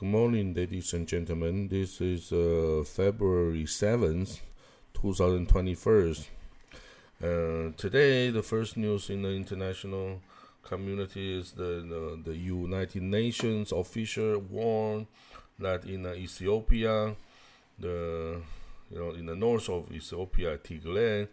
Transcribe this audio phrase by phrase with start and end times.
[0.00, 1.68] good morning, ladies and gentlemen.
[1.68, 4.40] This is uh, February 7th,
[4.94, 6.14] 2021.
[7.22, 10.22] Uh, today, the first news in the international
[10.62, 11.84] community is the,
[12.24, 15.06] the, the United Nations official warned
[15.58, 17.14] that in uh, Ethiopia,
[17.78, 18.40] the
[18.90, 21.28] you know in the north of Ethiopia, Tigray,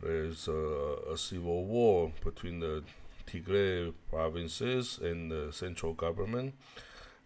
[0.00, 2.82] there is a civil war between the
[3.26, 6.54] Tigray provinces and the central government,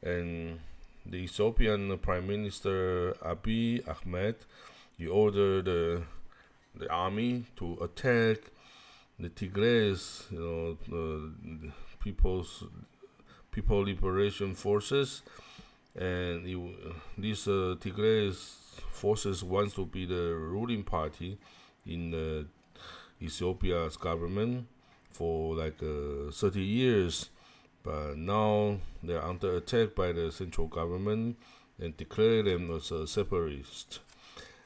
[0.03, 0.59] and
[1.07, 4.37] the Ethiopian Prime Minister Abiy Ahmed
[4.97, 6.03] he ordered the
[6.75, 8.39] the army to attack
[9.19, 11.71] the Tigrays, you know, the
[12.01, 12.65] people's
[13.51, 15.23] people liberation forces,
[15.95, 16.59] and it,
[17.19, 18.35] these uh, Tigray
[18.91, 21.39] forces wants to be the ruling party
[21.87, 22.49] in
[23.21, 24.67] Ethiopia's government
[25.11, 27.29] for like uh, 30 years,
[27.83, 31.37] but now they're under attack by the central government
[31.79, 34.01] and declare them as a separatist.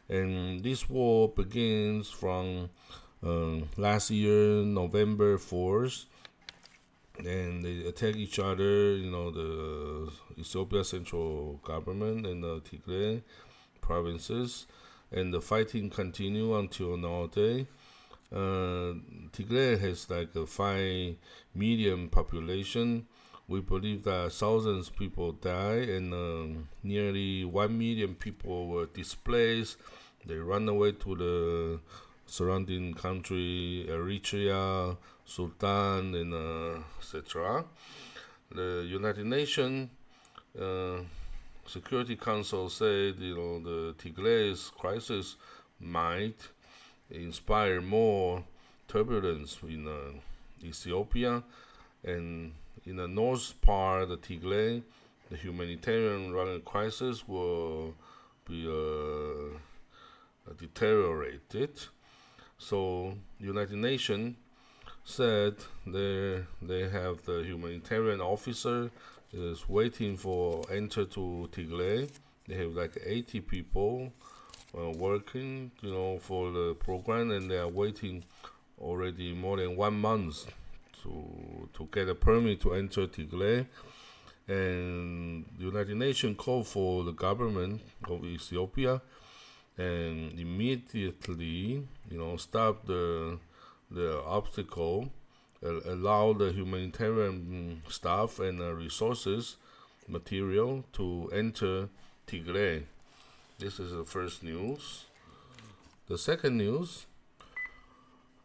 [0.09, 2.71] And this war begins from
[3.25, 6.05] uh, last year, November 4th,
[7.19, 13.23] and they attack each other, you know, the Ethiopia central government and the Tigray
[13.81, 14.67] provinces,
[15.11, 17.67] and the fighting continue until nowadays.
[18.33, 18.95] Uh,
[19.33, 21.17] Tigray has like a five
[21.55, 23.07] million population.
[23.49, 29.77] We believe that thousands people die and uh, nearly one million people were displaced.
[30.27, 31.81] They run away to the
[32.27, 37.65] surrounding country, Eritrea, Sudan, and uh, etc.
[38.51, 39.91] The United Nations
[40.61, 40.99] uh,
[41.67, 45.37] Security Council said, you know, the Tigray's crisis
[45.81, 46.49] might
[47.11, 48.45] inspire more
[48.89, 50.19] turbulence in uh,
[50.65, 51.43] Ethiopia
[52.05, 52.53] and
[52.85, 54.83] in the north part of Tigray,
[55.31, 57.95] the humanitarian running crisis will
[58.49, 59.59] be uh,
[60.57, 61.71] deteriorated.
[62.59, 64.37] So United Nations
[65.05, 65.57] said
[65.87, 68.91] they they have the humanitarian officer
[69.33, 72.09] is waiting for enter to Tigray.
[72.47, 74.13] They have like 80 people
[74.77, 78.25] uh, working, you know, for the program, and they are waiting
[78.81, 80.47] already more than one month
[81.03, 83.67] to to get a permit to enter Tigray.
[84.49, 89.03] And the United Nations called for the government of Ethiopia
[89.77, 93.39] and immediately, you know, stop the
[93.91, 95.11] the obstacle,
[95.65, 99.57] uh, allow the humanitarian staff and uh, resources,
[100.09, 101.89] material to enter
[102.27, 102.85] Tigray.
[103.59, 105.07] This is the first news.
[106.09, 107.07] The second news.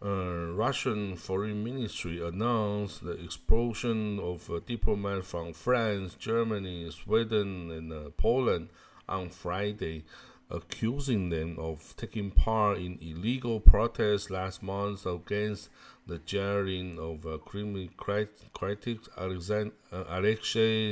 [0.01, 7.91] Uh, Russian Foreign Ministry announced the expulsion of a diplomat from France, Germany, Sweden, and
[7.91, 8.69] uh, Poland
[9.09, 10.05] on Friday
[10.49, 15.69] accusing them of taking part in illegal protests last month against
[16.07, 19.71] the jailing of uh, Kremlin critic Alexei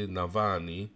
[0.07, 0.89] Navalny.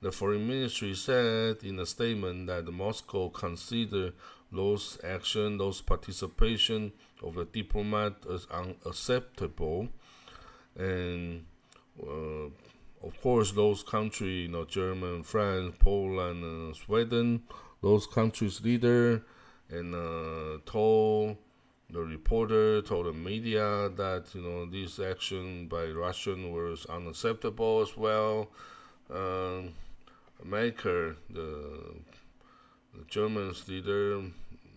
[0.00, 4.12] The foreign ministry said in a statement that Moscow considered
[4.52, 6.92] those action, those participation
[7.22, 9.88] of the diplomat as unacceptable,
[10.76, 11.44] and
[12.00, 12.46] uh,
[13.04, 17.42] of course, those countries, you know, Germany, France, Poland, and Sweden,
[17.82, 19.24] those countries' leader
[19.70, 21.36] and uh, told
[21.90, 27.96] the reporter, told the media that you know this action by Russian was unacceptable as
[27.96, 28.50] well.
[29.10, 29.74] Um,
[30.44, 31.94] Merkel, the,
[32.94, 34.22] the German's leader,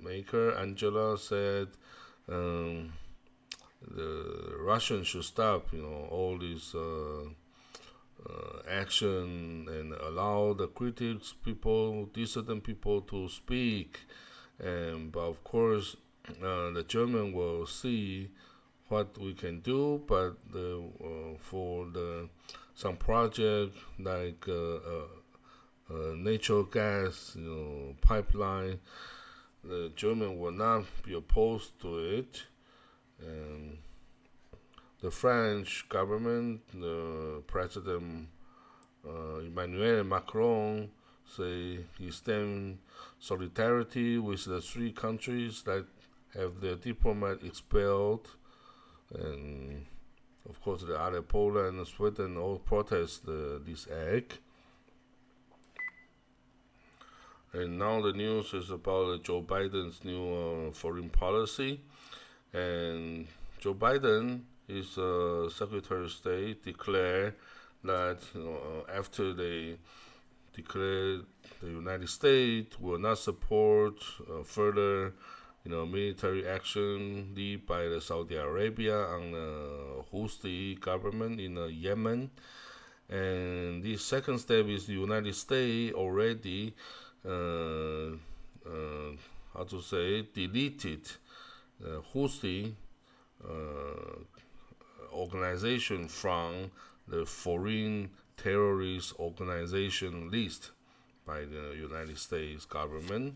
[0.02, 1.68] Merkel Angela said
[2.30, 2.94] um,
[3.88, 6.74] the Russians should stop, you know, all these.
[6.76, 7.30] Uh,
[8.30, 14.00] uh, action and allow the critics, people, dissident people to speak.
[14.60, 15.98] And but of course,
[16.30, 18.30] uh, the German will see
[18.90, 20.04] what we can do.
[20.08, 22.30] But the, uh, for the
[22.76, 24.48] some project like
[25.90, 28.80] uh, uh, uh, natural gas, you know, pipeline,
[29.64, 32.44] the German will not be opposed to it.
[33.20, 33.78] And
[35.02, 38.28] the French government, the President
[39.08, 40.90] uh, Emmanuel Macron,
[41.26, 42.80] say he stands
[43.20, 45.86] solidarity with the three countries that
[46.34, 48.28] have their diplomat expelled,
[49.14, 49.86] and
[50.50, 54.40] of course the other Poland and Sweden all protest the, this act.
[57.54, 61.82] And now the news is about Joe Biden's new uh, foreign policy,
[62.54, 63.28] and
[63.60, 67.36] Joe Biden his uh, Secretary of State declared
[67.84, 69.78] that you know, uh, after they
[70.56, 71.26] declared
[71.62, 73.96] the United States will not support
[74.30, 75.14] uh, further,
[75.64, 81.66] you know, military action led by the Saudi Arabia on the Houthi government in uh,
[81.66, 82.32] Yemen.
[83.10, 86.76] And the second step is the United States already,
[87.26, 88.16] uh,
[88.66, 89.12] uh
[89.54, 91.02] how to say, deleted
[91.84, 92.74] uh, Houthi
[93.44, 96.72] uh, organization from
[97.08, 100.72] the foreign terrorist organization list
[101.26, 103.36] by the United States government.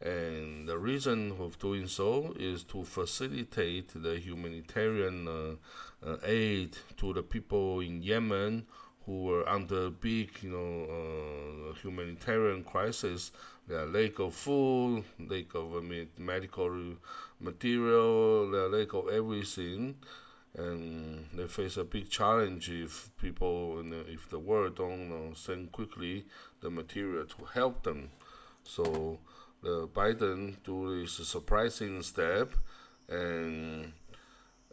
[0.00, 7.12] And the reason of doing so is to facilitate the humanitarian uh, uh, aid to
[7.12, 8.66] the people in Yemen
[9.04, 13.32] who were under big, you know, uh, humanitarian crisis.
[13.66, 15.84] Their lack of food, lack of
[16.18, 16.96] medical
[17.40, 19.96] material, their lack of everything
[20.56, 26.26] and they face a big challenge if people, and if the world don't send quickly
[26.60, 28.10] the material to help them.
[28.64, 29.18] So
[29.62, 32.54] the Biden do this surprising step,
[33.08, 33.92] and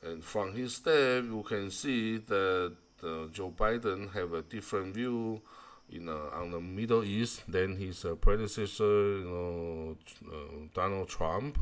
[0.04, 5.42] and from his step you can see that uh, Joe Biden have a different view,
[5.90, 9.98] you know, on the Middle East than his uh, predecessor, you know,
[10.32, 11.60] uh, Donald Trump.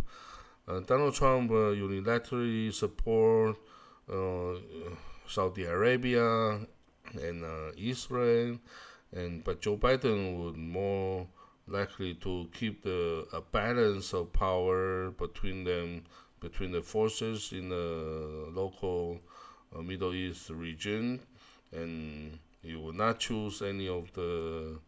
[0.67, 3.55] Uh, Donald Trump uh, unilaterally support
[4.11, 4.53] uh,
[5.27, 6.59] Saudi Arabia
[7.13, 8.57] and uh, Israel,
[9.13, 11.27] and but Joe Biden would more
[11.67, 16.03] likely to keep the a balance of power between them
[16.39, 19.19] between the forces in the local
[19.75, 21.21] uh, Middle East region,
[21.71, 22.39] and
[22.95, 24.79] not choose any of the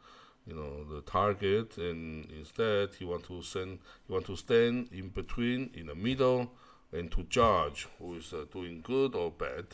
[0.46, 5.10] you know the target, and instead he want to send he want to stand in
[5.10, 6.52] between in the middle
[6.92, 9.66] and to judge who is uh, doing good or bad.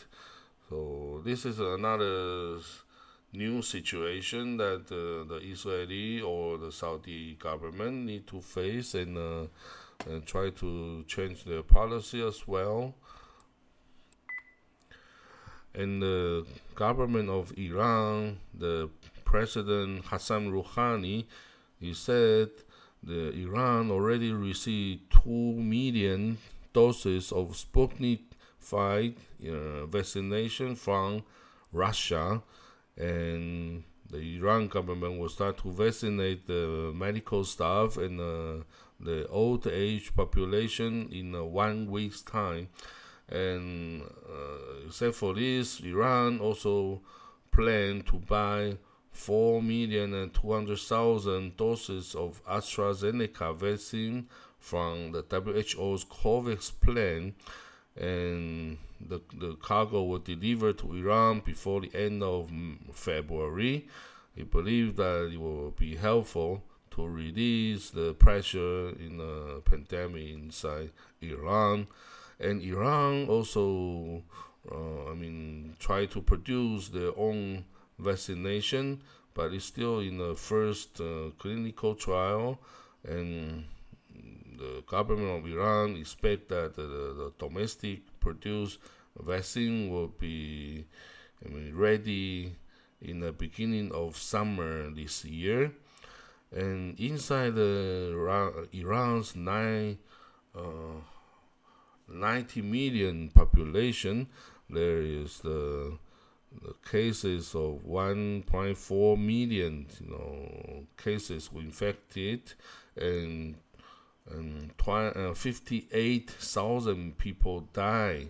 [0.70, 2.58] So this is another
[3.34, 9.46] new situation that uh, the Israeli or the Saudi government need to face and, uh,
[10.06, 12.96] and try to change their policy as well.
[15.76, 18.90] And the government of Iran, the
[19.26, 21.26] President Hassan Rouhani,
[21.80, 22.50] he said
[23.02, 26.38] the Iran already received two million
[26.74, 28.22] doses of Sputnik
[28.60, 29.14] 5
[29.48, 31.24] uh, vaccination from
[31.72, 32.42] Russia,
[32.96, 38.64] and the Iran government will start to vaccinate the medical staff and uh,
[39.00, 42.70] the old age population in uh, one week's time.
[43.34, 47.02] And uh, except for this, Iran also
[47.52, 48.78] plan to buy
[49.12, 54.28] 4 million and 200,000 doses of AstraZeneca vaccine
[54.60, 57.34] from the WHO's COVAX plan,
[57.96, 62.50] and the, the cargo was delivered to Iran before the end of
[62.94, 63.88] February.
[64.36, 70.92] He believed that it will be helpful to release the pressure in the pandemic inside
[71.22, 71.88] Iran.
[72.40, 74.24] And Iran also,
[74.72, 77.66] uh, I mean, try to produce their own
[78.00, 79.02] vaccination,
[79.34, 82.60] but it's still in the first uh, clinical trial.
[83.08, 83.66] And
[84.58, 88.80] the government of Iran expect that the, the domestic produced
[89.20, 90.86] vaccine will be
[91.46, 92.56] I mean, ready
[93.02, 95.72] in the beginning of summer this year.
[96.52, 98.14] And inside the
[98.72, 99.98] Iran's nine,
[100.56, 101.02] uh,
[102.08, 104.28] 90 million population,
[104.70, 105.98] there is the,
[106.62, 112.54] the cases of 1.4 million, you know, cases were infected,
[112.96, 113.56] and
[114.30, 118.30] and uh, 58,000 people died,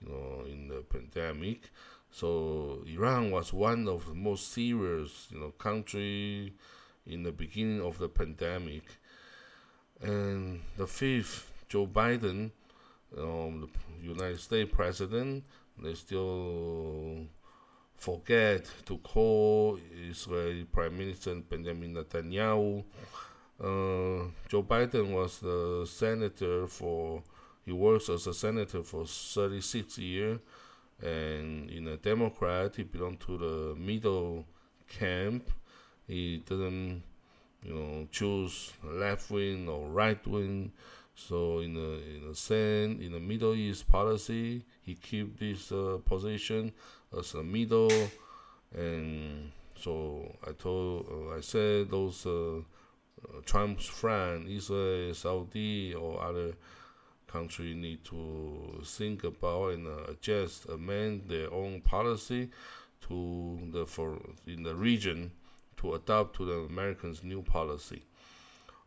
[0.00, 1.70] you know, in the pandemic.
[2.10, 6.52] So Iran was one of the most serious, you know, country
[7.06, 8.84] in the beginning of the pandemic.
[10.00, 12.50] And the fifth, Joe Biden,
[13.18, 13.68] um,
[14.00, 15.44] the United States president,
[15.82, 17.26] they still
[17.96, 19.78] forget to call
[20.10, 22.84] Israeli Prime Minister Benjamin Netanyahu
[23.62, 27.22] uh, Joe Biden was the senator for,
[27.64, 30.40] he works as a senator for 36 years,
[31.00, 34.44] and in a Democrat, he belonged to the middle
[34.88, 35.48] camp.
[36.08, 37.02] He didn't,
[37.62, 40.72] you know, choose left wing or right wing.
[41.14, 45.98] So in the in the Senate, in the Middle East policy, he keep this uh,
[46.04, 46.72] position
[47.16, 47.92] as a middle,
[48.74, 52.26] and so I told, uh, I said those.
[52.26, 52.62] Uh,
[53.22, 56.54] uh, Trump's friend, Israel, Saudi, or other
[57.26, 62.50] country need to think about and uh, adjust, amend their own policy
[63.08, 65.32] to the for in the region
[65.76, 68.02] to adapt to the Americans' new policy.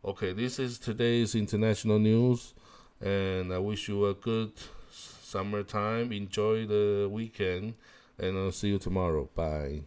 [0.06, 2.54] Okay, this is today's international news,
[3.00, 4.52] and I wish you a good
[4.88, 6.12] summertime.
[6.12, 7.74] Enjoy the weekend,
[8.16, 9.28] and I'll see you tomorrow.
[9.34, 9.82] Bye.